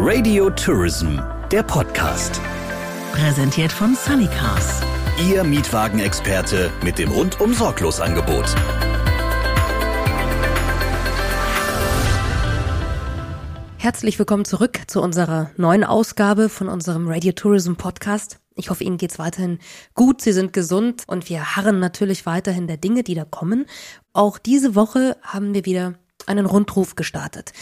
[0.00, 1.18] Radio Tourism,
[1.50, 2.40] der Podcast.
[3.10, 4.80] Präsentiert von Sunnycars.
[5.28, 8.44] Ihr Mietwagenexperte mit dem rundum sorglos Angebot.
[13.76, 18.38] Herzlich willkommen zurück zu unserer neuen Ausgabe von unserem Radio Tourism Podcast.
[18.54, 19.58] Ich hoffe, Ihnen geht's weiterhin
[19.94, 23.66] gut, Sie sind gesund und wir harren natürlich weiterhin der Dinge, die da kommen.
[24.12, 25.94] Auch diese Woche haben wir wieder
[26.26, 27.52] einen Rundruf gestartet.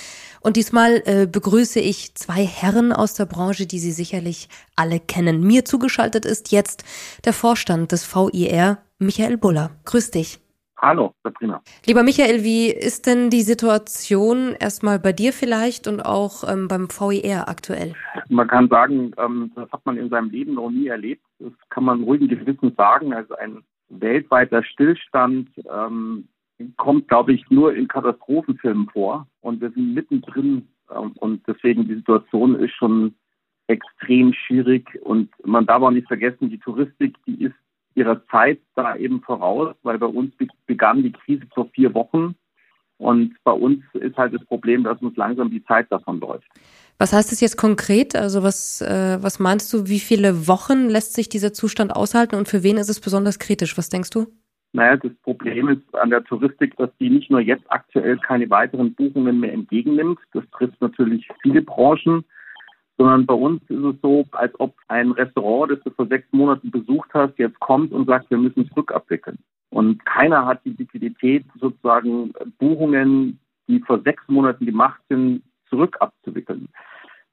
[0.40, 5.40] Und diesmal äh, begrüße ich zwei Herren aus der Branche, die Sie sicherlich alle kennen.
[5.46, 6.84] Mir zugeschaltet ist jetzt
[7.24, 9.70] der Vorstand des VIR, Michael Buller.
[9.84, 10.40] Grüß dich.
[10.78, 11.62] Hallo, Sabrina.
[11.86, 16.88] Lieber Michael, wie ist denn die Situation erstmal bei dir vielleicht und auch ähm, beim
[16.88, 17.94] VIR aktuell?
[18.28, 21.22] Man kann sagen, ähm, das hat man in seinem Leben noch nie erlebt.
[21.38, 23.14] Das kann man ruhigen Gewissens sagen.
[23.14, 26.28] Also ein weltweiter Stillstand ähm,
[26.76, 29.26] kommt, glaube ich, nur in Katastrophenfilmen vor.
[29.40, 30.68] Und wir sind mittendrin.
[30.90, 33.14] Ähm, und deswegen die Situation ist schon
[33.66, 34.98] extrem schwierig.
[35.02, 37.54] Und man darf auch nicht vergessen, die Touristik, die ist
[37.94, 40.32] ihrer Zeit da eben voraus, weil bei uns
[40.66, 42.36] begann die Krise vor vier Wochen.
[42.98, 46.46] Und bei uns ist halt das Problem, dass uns langsam die Zeit davon läuft.
[46.98, 48.16] Was heißt das jetzt konkret?
[48.16, 52.48] Also was, äh, was meinst du, wie viele Wochen lässt sich dieser Zustand aushalten und
[52.48, 53.76] für wen ist es besonders kritisch?
[53.76, 54.26] Was denkst du?
[54.72, 58.94] Naja, das Problem ist an der Touristik, dass die nicht nur jetzt aktuell keine weiteren
[58.94, 60.18] Buchungen mehr entgegennimmt.
[60.32, 62.24] Das trifft natürlich viele Branchen
[62.98, 66.70] sondern bei uns ist es so, als ob ein Restaurant, das du vor sechs Monaten
[66.70, 69.38] besucht hast, jetzt kommt und sagt, wir müssen es rückabwickeln.
[69.70, 76.68] Und keiner hat die Liquidität, sozusagen Buchungen, die vor sechs Monaten gemacht sind, zurückabzuwickeln.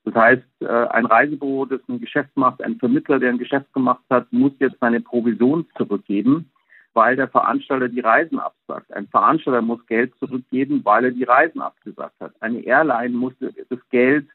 [0.03, 4.03] Das heißt, äh, ein Reisebüro, das ein Geschäft macht, ein Vermittler, der ein Geschäft gemacht
[4.09, 6.52] hat, muss jetzt seine Provision zurückgeben,
[6.94, 8.94] weil der Veranstalter die Reisen absagt.
[8.94, 12.34] Ein Veranstalter muss Geld zurückgeben, weil er die Reisen abgesagt hat.
[12.40, 14.28] Eine Airline muss das Geld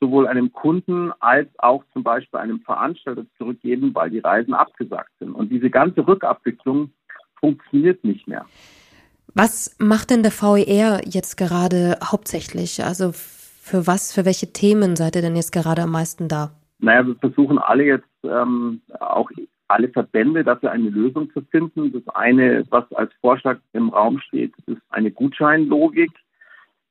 [0.00, 5.32] sowohl einem Kunden als auch zum Beispiel einem Veranstalter zurückgeben, weil die Reisen abgesagt sind.
[5.32, 6.90] Und diese ganze Rückabwicklung
[7.38, 8.46] funktioniert nicht mehr.
[9.34, 12.82] Was macht denn der VER jetzt gerade hauptsächlich?
[12.82, 16.50] Also für was, für welche Themen seid ihr denn jetzt gerade am meisten da?
[16.80, 19.30] Naja, wir versuchen alle jetzt ähm, auch
[19.70, 21.92] alle Verbände dafür eine Lösung zu finden.
[21.92, 26.12] Das eine, was als Vorschlag im Raum steht, ist eine Gutscheinlogik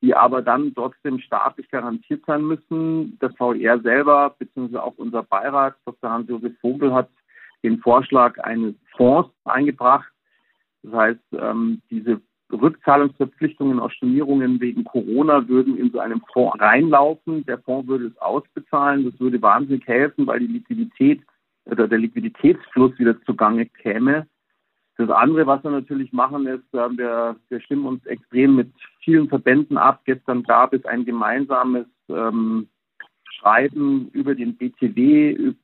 [0.01, 3.17] die aber dann trotzdem staatlich garantiert sein müssen.
[3.19, 6.09] Das VR selber, beziehungsweise auch unser Beirat, Dr.
[6.09, 7.09] Hans-Josef Vogel, hat
[7.63, 10.09] den Vorschlag eines Fonds eingebracht.
[10.83, 17.45] Das heißt, ähm, diese Rückzahlungsverpflichtungen aus Stornierungen wegen Corona würden in so einem Fonds reinlaufen.
[17.45, 19.03] Der Fonds würde es ausbezahlen.
[19.03, 21.21] Das würde wahnsinnig helfen, weil die Liquidität
[21.71, 24.27] oder der Liquiditätsfluss wieder zugange käme.
[24.97, 29.29] Das andere, was wir natürlich machen, ist, äh, wir, wir stimmen uns extrem mit vielen
[29.29, 30.01] Verbänden ab.
[30.03, 32.67] Gestern gab es ein gemeinsames ähm,
[33.31, 35.57] Schreiben über den BTW, über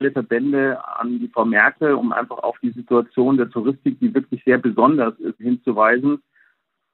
[0.00, 4.42] alle Verbände an die Frau Merkel, um einfach auf die Situation der Touristik, die wirklich
[4.44, 6.22] sehr besonders ist, hinzuweisen.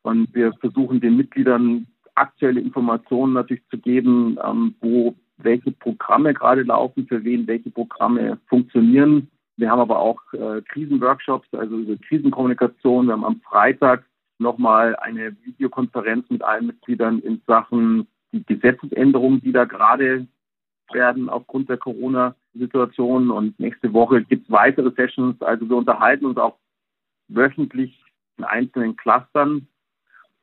[0.02, 6.62] Und wir versuchen den Mitgliedern aktuelle Informationen natürlich zu geben, ähm, wo welche Programme gerade
[6.62, 13.06] laufen, für wen welche Programme funktionieren wir haben aber auch äh, Krisenworkshops, also über Krisenkommunikation.
[13.06, 14.04] Wir haben am Freitag
[14.38, 20.26] nochmal eine Videokonferenz mit allen Mitgliedern in Sachen die Gesetzesänderungen, die da gerade
[20.92, 23.30] werden aufgrund der Corona-Situation.
[23.30, 25.40] Und nächste Woche gibt es weitere Sessions.
[25.40, 26.58] Also wir unterhalten uns auch
[27.28, 27.98] wöchentlich
[28.36, 29.68] in einzelnen Clustern.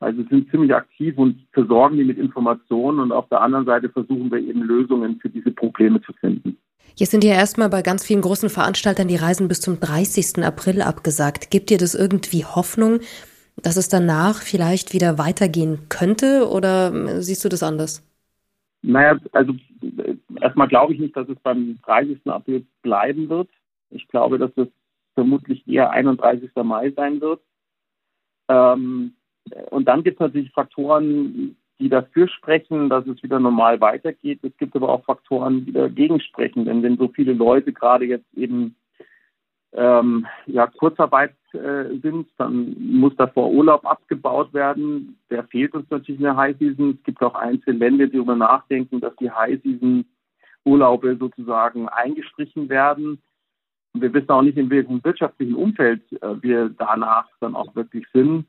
[0.04, 3.00] Also sind ziemlich aktiv und versorgen die mit Informationen.
[3.00, 6.58] Und auf der anderen Seite versuchen wir eben Lösungen für diese Probleme zu finden.
[6.96, 10.44] Jetzt sind ja erstmal bei ganz vielen großen Veranstaltern die Reisen bis zum 30.
[10.44, 11.50] April abgesagt.
[11.50, 13.00] Gibt dir das irgendwie Hoffnung,
[13.56, 18.06] dass es danach vielleicht wieder weitergehen könnte oder siehst du das anders?
[18.82, 19.54] Naja, also
[20.40, 22.26] erstmal glaube ich nicht, dass es beim 30.
[22.26, 23.48] April bleiben wird.
[23.90, 24.68] Ich glaube, dass es
[25.14, 26.50] vermutlich eher 31.
[26.62, 27.40] Mai sein wird.
[28.48, 29.14] Ähm,
[29.70, 34.40] und dann gibt es natürlich Faktoren, die dafür sprechen, dass es wieder normal weitergeht.
[34.42, 36.64] Es gibt aber auch Faktoren, die dagegen sprechen.
[36.64, 38.76] Denn wenn so viele Leute gerade jetzt eben
[39.72, 45.18] ähm, ja, Kurzarbeit äh, sind, dann muss davor Urlaub abgebaut werden.
[45.30, 46.96] Der fehlt uns natürlich in der High Season.
[46.98, 50.04] Es gibt auch einzelne Länder, die darüber nachdenken, dass die High Season
[50.64, 53.20] Urlaube sozusagen eingestrichen werden.
[53.94, 58.46] Wir wissen auch nicht, in welchem wirtschaftlichen Umfeld äh, wir danach dann auch wirklich sind.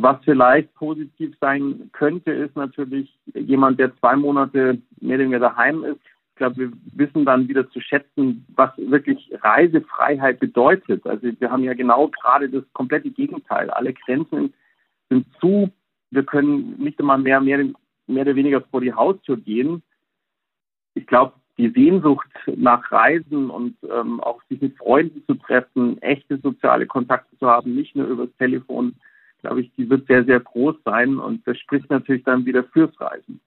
[0.00, 5.82] Was vielleicht positiv sein könnte, ist natürlich jemand, der zwei Monate mehr oder weniger daheim
[5.82, 5.98] ist.
[6.30, 11.04] Ich glaube, wir wissen dann wieder zu schätzen, was wirklich Reisefreiheit bedeutet.
[11.04, 13.70] Also wir haben ja genau gerade das komplette Gegenteil.
[13.70, 14.54] Alle Grenzen
[15.10, 15.68] sind zu.
[16.12, 17.58] Wir können nicht einmal mehr, mehr,
[18.06, 19.82] mehr oder weniger vor die Haustür gehen.
[20.94, 26.38] ich glaube, die Sehnsucht nach Reisen und ähm, auch sich mit Freunden zu treffen, echte
[26.38, 28.94] soziale Kontakte zu haben, nicht nur übers Telefon,
[29.40, 32.98] glaube ich, die wird sehr, sehr groß sein und das spricht natürlich dann wieder fürs
[33.00, 33.40] Reisen.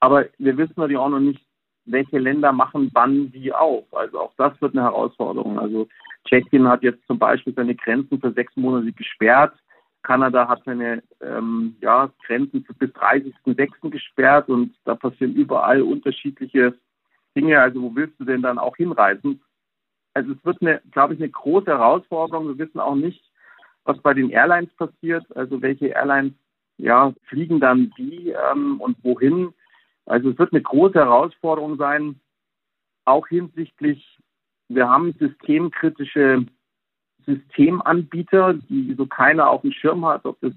[0.00, 1.40] Aber wir wissen natürlich auch noch nicht,
[1.86, 3.84] welche Länder machen wann wie auf.
[3.94, 5.58] Also auch das wird eine Herausforderung.
[5.58, 5.88] Also
[6.26, 9.54] Tschechien hat jetzt zum Beispiel seine Grenzen für sechs Monate gesperrt.
[10.02, 13.90] Kanada hat seine ähm, ja, Grenzen bis 30.06.
[13.90, 16.74] gesperrt und da passieren überall unterschiedliche
[17.34, 17.60] Dinge.
[17.60, 19.40] Also wo willst du denn dann auch hinreisen?
[20.14, 22.48] Also es wird eine, glaube ich, eine große Herausforderung.
[22.48, 23.22] Wir wissen auch nicht,
[23.86, 25.24] was bei den Airlines passiert.
[25.36, 26.34] Also welche Airlines
[26.78, 29.54] ja, fliegen dann wie ähm, und wohin.
[30.04, 32.20] Also es wird eine große Herausforderung sein,
[33.06, 34.18] auch hinsichtlich,
[34.68, 36.44] wir haben systemkritische
[37.24, 40.52] Systemanbieter, die so keiner auf dem Schirm hat, ob das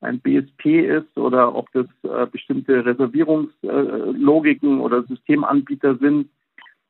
[0.00, 6.30] ein BSP ist oder ob das äh, bestimmte Reservierungslogiken äh, oder Systemanbieter sind.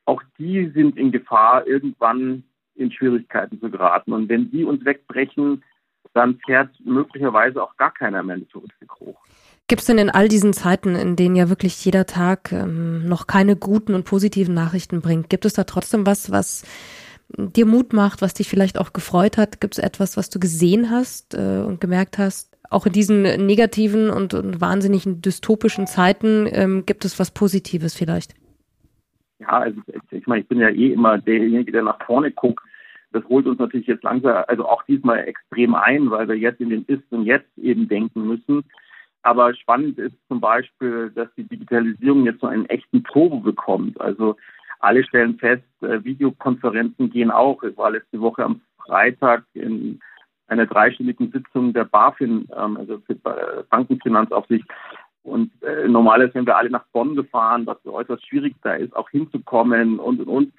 [0.05, 2.45] Auch die sind in Gefahr, irgendwann
[2.79, 4.13] in Schwierigkeiten zu geraten.
[4.13, 5.63] Und wenn die uns wegbrechen,
[6.15, 9.19] dann fährt möglicherweise auch gar keiner mehr in die Touristik hoch.
[9.69, 13.27] Gibt es denn in all diesen Zeiten, in denen ja wirklich jeder Tag ähm, noch
[13.27, 16.65] keine guten und positiven Nachrichten bringt, gibt es da trotzdem was, was
[17.29, 19.61] dir Mut macht, was dich vielleicht auch gefreut hat?
[19.61, 22.57] Gibt es etwas, was du gesehen hast äh, und gemerkt hast?
[22.71, 28.35] Auch in diesen negativen und, und wahnsinnigen dystopischen Zeiten ähm, gibt es was Positives vielleicht?
[29.39, 29.81] Ja, also
[30.11, 32.63] ich meine, ich bin ja eh immer derjenige, der nach vorne guckt.
[33.13, 36.71] Das holt uns natürlich jetzt langsam, also auch diesmal extrem ein, weil wir jetzt in
[36.71, 38.65] den Ist und Jetzt eben denken müssen.
[39.23, 44.01] Aber spannend ist zum Beispiel, dass die Digitalisierung jetzt so einen echten Turbo bekommt.
[44.01, 44.37] Also
[44.81, 47.63] alle stellen fest, äh, Videokonferenzen gehen auch.
[47.63, 50.01] Ich war letzte Woche am Freitag in
[50.47, 53.17] einer dreistündigen Sitzung der BaFin, ähm, also für
[53.69, 54.67] Bankenfinanzaufsicht.
[55.23, 59.11] Und äh, normalerweise sind wir alle nach Bonn gefahren, was äußerst schwierig da ist, auch
[59.11, 60.53] hinzukommen und und und.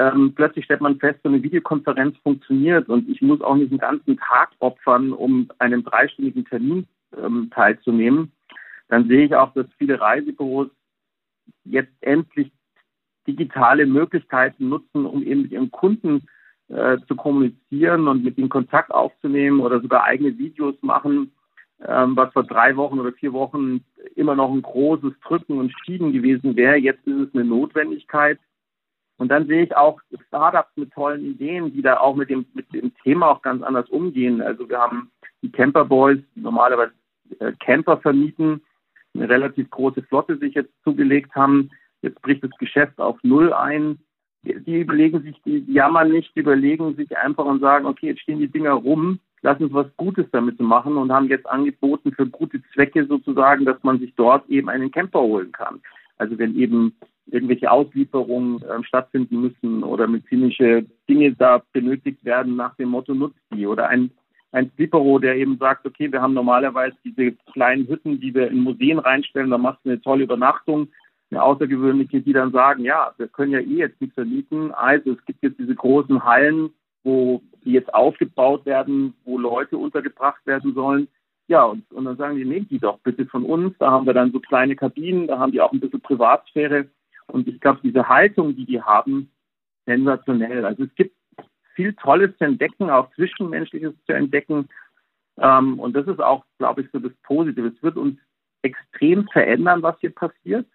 [0.00, 3.78] Ähm, plötzlich stellt man fest, so eine Videokonferenz funktioniert und ich muss auch nicht den
[3.78, 6.86] ganzen Tag opfern, um einen dreistündigen Termin
[7.22, 8.32] ähm, teilzunehmen,
[8.88, 10.68] dann sehe ich auch, dass viele Reisebüros
[11.64, 12.50] jetzt endlich
[13.26, 16.26] digitale Möglichkeiten nutzen, um eben mit ihren Kunden
[16.68, 21.32] äh, zu kommunizieren und mit ihnen Kontakt aufzunehmen oder sogar eigene Videos machen,
[21.86, 23.84] ähm, was vor drei Wochen oder vier Wochen
[24.16, 26.76] immer noch ein großes Drücken und Schieben gewesen wäre.
[26.76, 28.38] Jetzt ist es eine Notwendigkeit.
[29.20, 32.72] Und dann sehe ich auch Startups mit tollen Ideen, die da auch mit dem, mit
[32.72, 34.40] dem Thema auch ganz anders umgehen.
[34.40, 35.10] Also wir haben
[35.42, 36.92] die Camper Boys, normalerweise
[37.38, 38.62] äh, Camper vermieten,
[39.14, 41.68] eine relativ große Flotte sich jetzt zugelegt haben.
[42.00, 43.98] Jetzt bricht das Geschäft auf Null ein.
[44.44, 48.22] Die, die überlegen sich, die jammern nicht, die überlegen sich einfach und sagen, okay, jetzt
[48.22, 52.26] stehen die Dinger rum, lass uns was Gutes damit machen und haben jetzt angeboten für
[52.26, 55.82] gute Zwecke sozusagen, dass man sich dort eben einen Camper holen kann.
[56.20, 56.94] Also wenn eben
[57.26, 63.38] irgendwelche Auslieferungen äh, stattfinden müssen oder medizinische Dinge da benötigt werden nach dem Motto nutzt
[63.52, 64.10] die oder ein
[64.52, 68.60] ein Slipero, der eben sagt, okay, wir haben normalerweise diese kleinen Hütten, die wir in
[68.60, 70.88] Museen reinstellen, da machst du eine tolle Übernachtung,
[71.30, 74.72] eine außergewöhnliche, die dann sagen, ja, wir können ja eh jetzt nichts vermieten.
[74.72, 76.70] Also es gibt jetzt diese großen Hallen,
[77.04, 81.08] wo die jetzt aufgebaut werden, wo Leute untergebracht werden sollen.
[81.50, 83.76] Ja, und, und dann sagen die, nehmt die doch bitte von uns.
[83.78, 86.86] Da haben wir dann so kleine Kabinen, da haben die auch ein bisschen Privatsphäre.
[87.26, 89.32] Und ich glaube, diese Haltung, die die haben,
[89.84, 90.64] sensationell.
[90.64, 91.16] Also es gibt
[91.74, 94.68] viel Tolles zu entdecken, auch Zwischenmenschliches zu entdecken.
[95.38, 97.66] Ähm, und das ist auch, glaube ich, so das Positive.
[97.66, 98.16] Es wird uns
[98.62, 100.68] extrem verändern, was hier passiert.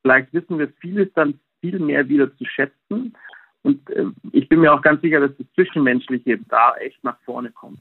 [0.00, 3.14] Vielleicht wissen wir vieles dann viel mehr wieder zu schätzen.
[3.60, 7.50] Und äh, ich bin mir auch ganz sicher, dass das Zwischenmenschliche da echt nach vorne
[7.50, 7.80] kommt.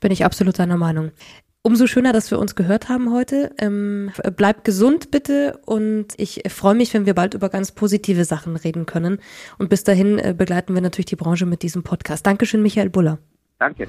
[0.00, 1.12] Bin ich absolut deiner Meinung.
[1.62, 3.50] Umso schöner, dass wir uns gehört haben heute.
[3.58, 8.54] Ähm, bleibt gesund bitte und ich freue mich, wenn wir bald über ganz positive Sachen
[8.54, 9.18] reden können.
[9.58, 12.24] Und bis dahin äh, begleiten wir natürlich die Branche mit diesem Podcast.
[12.24, 13.18] Dankeschön, Michael Buller.
[13.58, 13.88] Danke.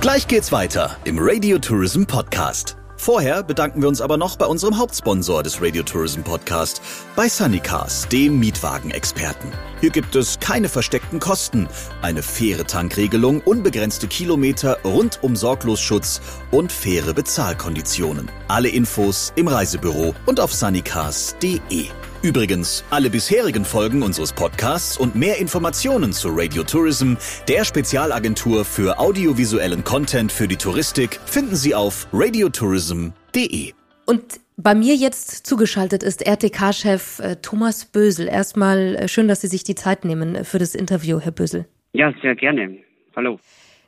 [0.00, 2.78] Gleich geht's weiter im Radio Tourism Podcast.
[3.04, 6.80] Vorher bedanken wir uns aber noch bei unserem Hauptsponsor des Radio Tourism Podcast,
[7.14, 9.52] bei Sunnycars, dem Mietwagenexperten.
[9.82, 11.68] Hier gibt es keine versteckten Kosten,
[12.00, 18.30] eine faire Tankregelung, unbegrenzte Kilometer, rundum Sorglosschutz und faire Bezahlkonditionen.
[18.48, 21.88] Alle Infos im Reisebüro und auf sunnycars.de.
[22.24, 27.16] Übrigens, alle bisherigen Folgen unseres Podcasts und mehr Informationen zu Radio Tourism,
[27.48, 33.72] der Spezialagentur für audiovisuellen Content für die Touristik, finden Sie auf radiotourism.de.
[34.06, 38.26] Und bei mir jetzt zugeschaltet ist RTK-Chef äh, Thomas Bösel.
[38.26, 41.66] Erstmal äh, schön, dass Sie sich die Zeit nehmen äh, für das Interview, Herr Bösel.
[41.92, 42.78] Ja, sehr gerne.
[43.14, 43.38] Hallo.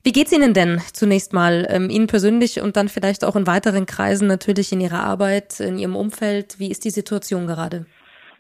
[0.03, 3.87] Wie geht's Ihnen denn zunächst mal, ähm, Ihnen persönlich und dann vielleicht auch in weiteren
[3.87, 6.59] Kreisen natürlich in Ihrer Arbeit, in Ihrem Umfeld?
[6.59, 7.87] Wie ist die Situation gerade?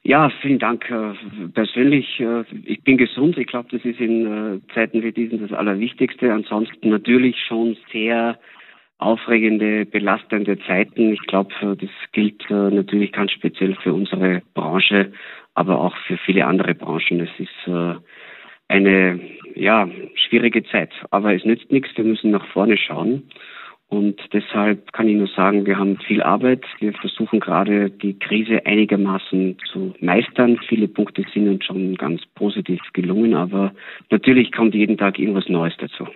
[0.06, 0.88] Ja, vielen Dank.
[0.88, 1.14] Äh,
[1.52, 3.36] persönlich, äh, ich bin gesund.
[3.38, 6.32] Ich glaube, das ist in äh, Zeiten wie diesen das Allerwichtigste.
[6.32, 8.38] Ansonsten natürlich schon sehr
[8.98, 11.12] aufregende, belastende Zeiten.
[11.12, 15.12] Ich glaube, das gilt natürlich ganz speziell für unsere Branche,
[15.54, 17.20] aber auch für viele andere Branchen.
[17.20, 18.00] Es ist
[18.68, 19.20] eine
[19.54, 21.90] ja, schwierige Zeit, aber es nützt nichts.
[21.94, 23.24] Wir müssen nach vorne schauen.
[23.88, 26.64] Und deshalb kann ich nur sagen, wir haben viel Arbeit.
[26.80, 30.58] Wir versuchen gerade die Krise einigermaßen zu meistern.
[30.68, 33.72] Viele Punkte sind uns schon ganz positiv gelungen, aber
[34.10, 36.08] natürlich kommt jeden Tag irgendwas Neues dazu.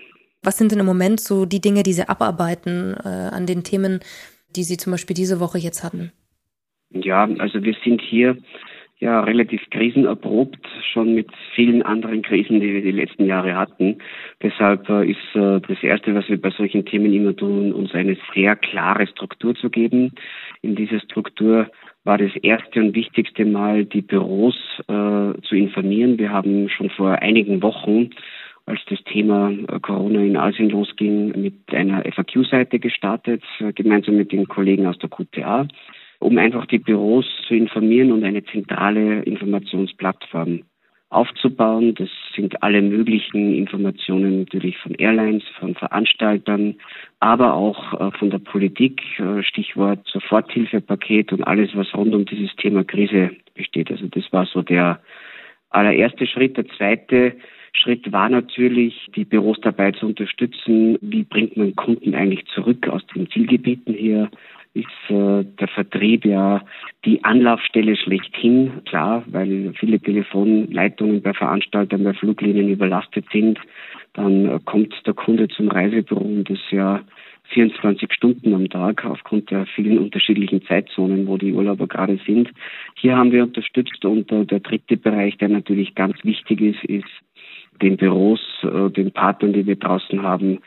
[0.42, 4.00] Was sind denn im Moment so die Dinge, die Sie abarbeiten äh, an den Themen,
[4.56, 6.12] die Sie zum Beispiel diese Woche jetzt hatten?
[6.90, 8.36] Ja, also wir sind hier
[9.00, 10.58] ja relativ krisenerprobt,
[10.92, 13.96] schon mit vielen anderen Krisen, die wir die letzten Jahre hatten.
[14.42, 18.16] Deshalb äh, ist äh, das Erste, was wir bei solchen Themen immer tun, uns eine
[18.34, 20.12] sehr klare Struktur zu geben.
[20.60, 21.70] In dieser Struktur
[22.04, 26.18] war das erste und wichtigste Mal, die Büros äh, zu informieren.
[26.18, 28.10] Wir haben schon vor einigen Wochen
[28.66, 33.42] als das Thema äh, Corona in Asien losging, mit einer FAQ-Seite gestartet,
[33.74, 35.66] gemeinsam mit den Kollegen aus der QTA
[36.20, 40.60] um einfach die Büros zu informieren und eine zentrale Informationsplattform
[41.08, 41.94] aufzubauen.
[41.96, 46.76] Das sind alle möglichen Informationen natürlich von Airlines, von Veranstaltern,
[47.18, 52.54] aber auch äh, von der Politik, äh, Stichwort Soforthilfepaket und alles, was rund um dieses
[52.56, 53.90] Thema Krise besteht.
[53.90, 55.00] Also das war so der
[55.70, 56.56] allererste Schritt.
[56.56, 57.34] Der zweite
[57.72, 63.04] Schritt war natürlich, die Büros dabei zu unterstützen, wie bringt man Kunden eigentlich zurück aus
[63.14, 64.30] den Zielgebieten hier
[64.74, 66.62] ist äh, der Vertrieb ja
[67.04, 73.58] die Anlaufstelle schlechthin, klar, weil viele Telefonleitungen bei Veranstaltern, bei Fluglinien überlastet sind.
[74.12, 77.00] Dann äh, kommt der Kunde zum Reisebüro und das ja
[77.50, 82.50] 24 Stunden am Tag aufgrund der vielen unterschiedlichen Zeitzonen, wo die Urlauber gerade sind.
[82.94, 87.08] Hier haben wir unterstützt und äh, der dritte Bereich, der natürlich ganz wichtig ist, ist
[87.82, 90.60] den Büros, äh, den Partnern, die wir draußen haben,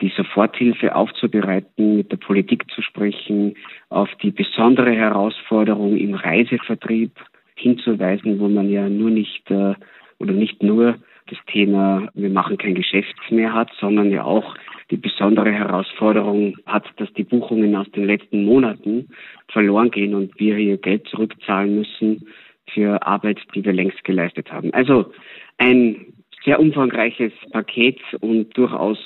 [0.00, 3.54] die Soforthilfe aufzubereiten, mit der Politik zu sprechen,
[3.88, 7.12] auf die besondere Herausforderung im Reisevertrieb
[7.54, 9.74] hinzuweisen, wo man ja nur nicht äh,
[10.18, 14.54] oder nicht nur das Thema, wir machen kein Geschäft mehr hat, sondern ja auch
[14.90, 19.08] die besondere Herausforderung hat, dass die Buchungen aus den letzten Monaten
[19.48, 22.26] verloren gehen und wir hier Geld zurückzahlen müssen
[22.72, 24.72] für Arbeit, die wir längst geleistet haben.
[24.74, 25.12] Also
[25.58, 28.98] ein sehr umfangreiches Paket und durchaus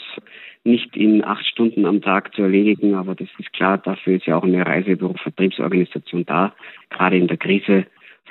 [0.65, 4.37] nicht in acht Stunden am Tag zu erledigen, aber das ist klar, dafür ist ja
[4.37, 6.55] auch eine Reisebüro-Vertriebsorganisation da.
[6.91, 7.85] Gerade in der Krise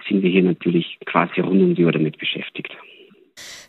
[0.08, 2.76] sind wir hier natürlich quasi rund um die Uhr damit beschäftigt.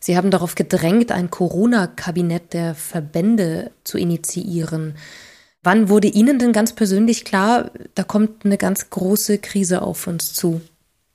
[0.01, 4.95] Sie haben darauf gedrängt, ein Corona-Kabinett der Verbände zu initiieren.
[5.63, 10.35] Wann wurde Ihnen denn ganz persönlich klar, da kommt eine ganz große Krise auf uns
[10.35, 10.61] zu?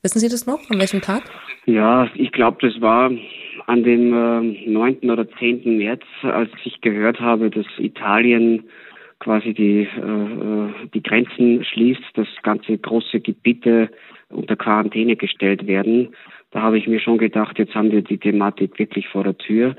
[0.01, 0.59] Wissen Sie das noch?
[0.69, 1.23] An welchem Tag?
[1.65, 3.11] Ja, ich glaube, das war
[3.69, 5.11] an dem äh, 9.
[5.11, 5.77] oder 10.
[5.77, 8.63] März, als ich gehört habe, dass Italien
[9.19, 13.89] quasi die, äh, die Grenzen schließt, dass ganze große Gebiete
[14.29, 16.15] unter Quarantäne gestellt werden.
[16.49, 19.75] Da habe ich mir schon gedacht, jetzt haben wir die Thematik wirklich vor der Tür.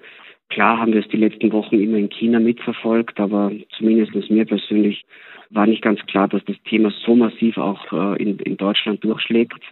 [0.51, 5.05] Klar haben wir es die letzten Wochen immer in China mitverfolgt, aber zumindest mir persönlich
[5.51, 9.65] war nicht ganz klar, dass das Thema so massiv auch äh, in, in Deutschland durchschlägt.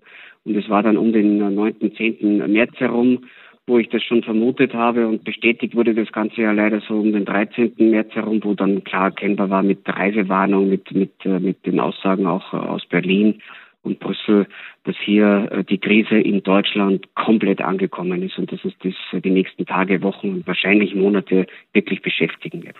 [0.45, 2.51] Und es war dann um den 9., 10.
[2.51, 3.21] März herum,
[3.69, 7.13] wo ich das schon vermutet habe und bestätigt wurde das Ganze ja leider so um
[7.13, 7.75] den 13.
[7.79, 12.27] März herum, wo dann klar erkennbar war mit Reisewarnung, mit, mit, äh, mit den Aussagen
[12.27, 13.41] auch äh, aus Berlin
[13.83, 14.47] und Brüssel,
[14.85, 19.31] dass hier äh, die Krise in Deutschland komplett angekommen ist und dass uns das die
[19.31, 22.77] nächsten Tage, Wochen und wahrscheinlich Monate wirklich beschäftigen wird.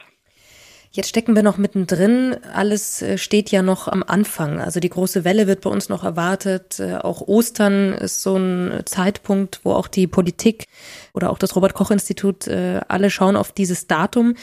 [0.91, 2.37] Jetzt stecken wir noch mittendrin.
[2.53, 4.59] Alles äh, steht ja noch am Anfang.
[4.59, 6.81] Also die große Welle wird bei uns noch erwartet.
[6.81, 10.65] Äh, auch Ostern ist so ein Zeitpunkt, wo auch die Politik
[11.13, 14.35] oder auch das Robert Koch Institut äh, alle schauen auf dieses Datum.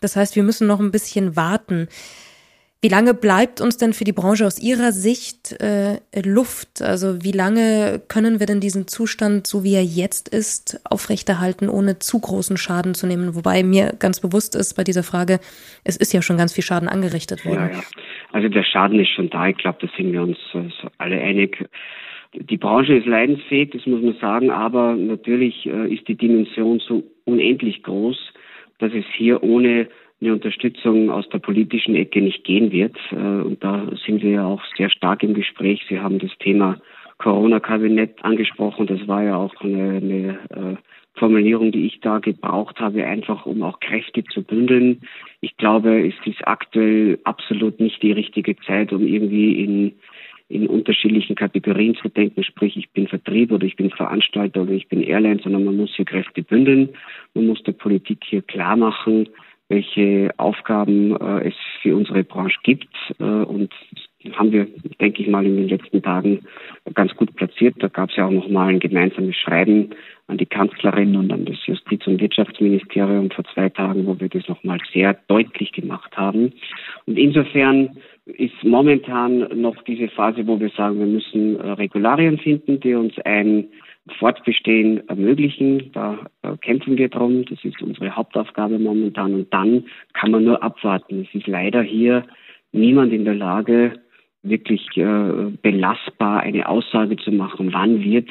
[0.00, 1.88] Das heißt, wir müssen noch ein bisschen warten.
[2.84, 6.82] Wie lange bleibt uns denn für die Branche aus Ihrer Sicht äh, Luft?
[6.82, 12.00] Also wie lange können wir denn diesen Zustand, so wie er jetzt ist, aufrechterhalten, ohne
[12.00, 13.36] zu großen Schaden zu nehmen?
[13.36, 15.38] Wobei mir ganz bewusst ist bei dieser Frage,
[15.84, 17.70] es ist ja schon ganz viel Schaden angerichtet worden.
[17.70, 17.82] Ja, ja.
[18.32, 19.46] Also der Schaden ist schon da.
[19.46, 21.64] Ich glaube, da sind wir uns also alle einig.
[22.34, 27.04] Die Branche ist leidensfähig, das muss man sagen, aber natürlich äh, ist die Dimension so
[27.26, 28.18] unendlich groß,
[28.80, 29.86] dass es hier ohne
[30.22, 32.96] eine Unterstützung aus der politischen Ecke nicht gehen wird.
[33.10, 35.84] Äh, und da sind wir ja auch sehr stark im Gespräch.
[35.88, 36.80] Sie haben das Thema
[37.18, 38.86] Corona-Kabinett angesprochen.
[38.86, 40.76] Das war ja auch eine, eine äh,
[41.14, 45.02] Formulierung, die ich da gebraucht habe, einfach um auch Kräfte zu bündeln.
[45.40, 49.92] Ich glaube, es ist aktuell absolut nicht die richtige Zeit, um irgendwie in
[50.48, 54.86] in unterschiedlichen Kategorien zu denken, sprich ich bin Vertrieb oder ich bin Veranstalter oder ich
[54.86, 56.90] bin Airline, sondern man muss hier Kräfte bündeln.
[57.32, 59.30] Man muss der Politik hier klar machen,
[59.72, 62.94] welche Aufgaben äh, es für unsere Branche gibt.
[63.18, 63.72] Äh, und
[64.34, 64.66] haben wir,
[65.00, 66.40] denke ich mal, in den letzten Tagen
[66.94, 67.76] ganz gut platziert.
[67.78, 69.90] Da gab es ja auch nochmal ein gemeinsames Schreiben
[70.28, 74.46] an die Kanzlerin und an das Justiz- und Wirtschaftsministerium vor zwei Tagen, wo wir das
[74.48, 76.52] nochmal sehr deutlich gemacht haben.
[77.06, 82.78] Und insofern ist momentan noch diese Phase, wo wir sagen, wir müssen äh, Regularien finden,
[82.78, 83.68] die uns ein
[84.18, 85.92] Fortbestehen ermöglichen.
[85.92, 87.44] Da äh, kämpfen wir drum.
[87.44, 89.34] Das ist unsere Hauptaufgabe momentan.
[89.34, 91.26] Und dann kann man nur abwarten.
[91.28, 92.24] Es ist leider hier
[92.72, 94.00] niemand in der Lage,
[94.42, 98.28] wirklich äh, belastbar eine Aussage zu machen, wann wird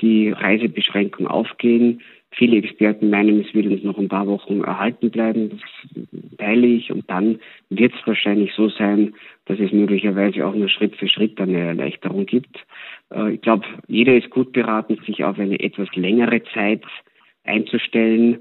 [0.00, 2.00] die Reisebeschränkung aufgehen.
[2.34, 5.50] Viele Experten meinen, es wird uns noch ein paar Wochen erhalten bleiben.
[5.50, 6.90] Das teile ich.
[6.90, 11.38] Und dann wird es wahrscheinlich so sein, dass es möglicherweise auch nur Schritt für Schritt
[11.40, 12.56] eine Erleichterung gibt.
[13.14, 16.82] Äh, ich glaube, jeder ist gut beraten, sich auf eine etwas längere Zeit
[17.44, 18.38] einzustellen,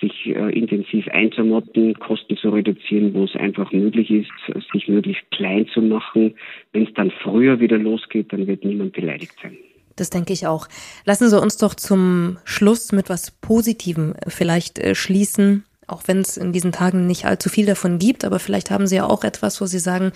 [0.00, 4.30] sich äh, intensiv einzumotten, Kosten zu reduzieren, wo es einfach möglich ist,
[4.72, 6.34] sich möglichst klein zu machen.
[6.72, 9.56] Wenn es dann früher wieder losgeht, dann wird niemand beleidigt sein.
[9.96, 10.68] Das denke ich auch.
[11.04, 16.36] Lassen Sie uns doch zum Schluss mit was Positivem vielleicht äh, schließen, auch wenn es
[16.36, 19.60] in diesen Tagen nicht allzu viel davon gibt, aber vielleicht haben Sie ja auch etwas,
[19.60, 20.12] wo Sie sagen,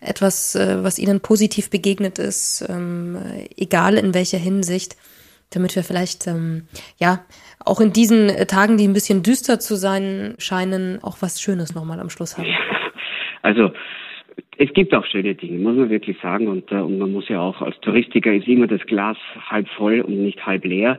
[0.00, 3.18] etwas, äh, was Ihnen positiv begegnet ist, ähm,
[3.56, 4.96] egal in welcher Hinsicht,
[5.50, 6.68] damit wir vielleicht, ähm,
[6.98, 7.24] ja,
[7.64, 12.00] auch in diesen Tagen, die ein bisschen düster zu sein scheinen, auch was Schönes nochmal
[12.00, 12.46] am Schluss haben.
[13.42, 13.70] Also,
[14.58, 16.48] es gibt auch schöne Dinge, muss man wirklich sagen.
[16.48, 19.16] Und, äh, und man muss ja auch als Touristiker ist immer das Glas
[19.50, 20.98] halb voll und nicht halb leer.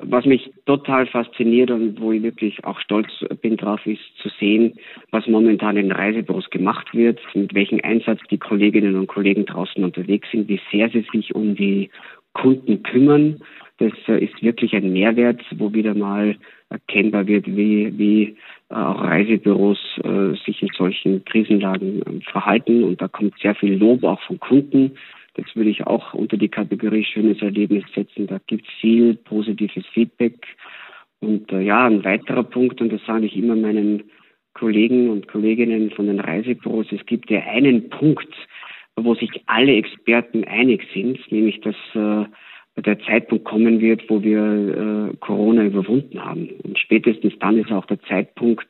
[0.00, 3.08] Was mich total fasziniert und wo ich wirklich auch stolz
[3.42, 4.74] bin drauf, ist zu sehen,
[5.10, 10.30] was momentan in Reisebüros gemacht wird, mit welchem Einsatz die Kolleginnen und Kollegen draußen unterwegs
[10.30, 11.90] sind, wie sehr sie sich um die
[12.32, 13.40] Kunden kümmern.
[13.78, 16.36] Das äh, ist wirklich ein Mehrwert, wo wieder mal
[16.70, 18.36] erkennbar wird, wie, wie
[18.70, 22.84] äh, auch Reisebüros äh, sich in solchen Krisenlagen ähm, verhalten.
[22.84, 24.92] Und da kommt sehr viel Lob auch von Kunden.
[25.34, 28.26] Das würde ich auch unter die Kategorie schönes Erlebnis setzen.
[28.26, 30.34] Da gibt es viel positives Feedback.
[31.20, 34.04] Und äh, ja, ein weiterer Punkt, und das sage ich immer meinen
[34.54, 38.28] Kollegen und Kolleginnen von den Reisebüros, es gibt ja einen Punkt,
[38.96, 42.28] wo sich alle Experten einig sind, nämlich dass äh,
[42.82, 46.48] der Zeitpunkt kommen wird, wo wir äh, Corona überwunden haben.
[46.62, 48.68] Und spätestens dann ist auch der Zeitpunkt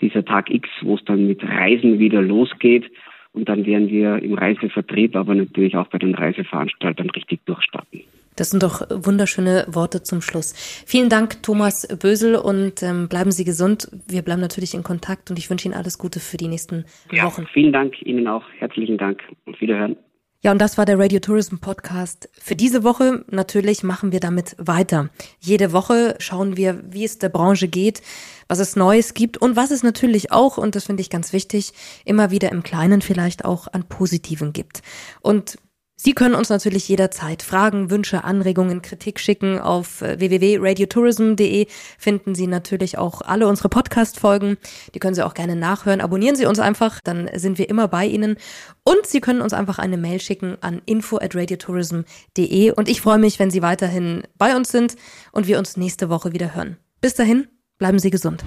[0.00, 2.90] dieser Tag X, wo es dann mit Reisen wieder losgeht.
[3.32, 8.02] Und dann werden wir im Reisevertrieb, aber natürlich auch bei den Reiseveranstaltern richtig durchstarten.
[8.36, 10.54] Das sind doch wunderschöne Worte zum Schluss.
[10.86, 13.88] Vielen Dank, Thomas Bösel, und ähm, bleiben Sie gesund.
[14.08, 17.42] Wir bleiben natürlich in Kontakt und ich wünsche Ihnen alles Gute für die nächsten Wochen.
[17.42, 18.44] Ja, vielen Dank Ihnen auch.
[18.58, 19.96] Herzlichen Dank und Wiederhören.
[20.44, 22.28] Ja, und das war der Radio Tourism Podcast.
[22.38, 25.08] Für diese Woche natürlich machen wir damit weiter.
[25.40, 28.02] Jede Woche schauen wir, wie es der Branche geht,
[28.46, 31.72] was es Neues gibt und was es natürlich auch, und das finde ich ganz wichtig,
[32.04, 34.82] immer wieder im Kleinen vielleicht auch an Positiven gibt.
[35.22, 35.56] Und
[35.96, 39.60] Sie können uns natürlich jederzeit Fragen, Wünsche, Anregungen, Kritik schicken.
[39.60, 44.56] Auf äh, www.radiotourism.de finden Sie natürlich auch alle unsere Podcast-Folgen.
[44.94, 46.00] Die können Sie auch gerne nachhören.
[46.00, 48.36] Abonnieren Sie uns einfach, dann sind wir immer bei Ihnen.
[48.82, 52.72] Und Sie können uns einfach eine Mail schicken an info@radiotourism.de.
[52.72, 54.96] Und ich freue mich, wenn Sie weiterhin bei uns sind
[55.30, 56.76] und wir uns nächste Woche wieder hören.
[57.00, 57.46] Bis dahin,
[57.78, 58.44] bleiben Sie gesund.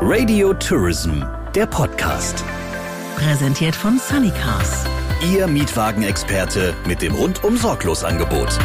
[0.00, 1.22] Radio Tourism,
[1.54, 2.44] der Podcast.
[3.16, 4.84] Präsentiert von Sunnycars.
[5.32, 8.58] Ihr Mietwagenexperte mit dem rundum sorglos Angebot.